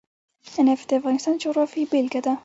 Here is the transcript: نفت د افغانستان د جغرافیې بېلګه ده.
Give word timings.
نفت 0.69 0.85
د 0.89 0.91
افغانستان 0.99 1.33
د 1.37 1.41
جغرافیې 1.43 1.85
بېلګه 1.91 2.21
ده. 2.25 2.33